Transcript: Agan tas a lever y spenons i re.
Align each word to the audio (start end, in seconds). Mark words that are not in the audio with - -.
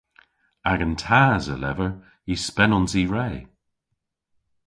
Agan 0.71 0.93
tas 1.03 1.45
a 1.53 1.55
lever 1.63 1.91
y 2.33 2.33
spenons 2.45 2.93
i 3.01 3.03
re. 3.15 3.29